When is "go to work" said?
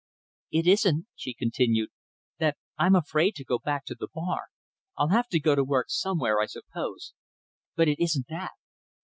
5.39-5.91